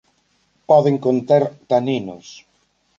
[0.71, 2.37] Poden conter taninos.